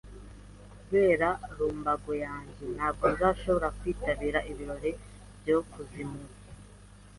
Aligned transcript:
Kubera 0.77 1.29
lumbago 1.57 2.13
yanjye, 2.25 2.65
ntabwo 2.75 3.05
nzashobora 3.13 3.67
kwitabira 3.77 4.39
ibirori 4.51 4.91
bya 5.39 5.57
Koizumi. 5.71 6.23